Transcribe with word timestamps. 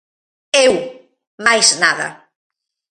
Eu, 0.65 0.73
máis 1.45 1.67
nada. 1.83 2.07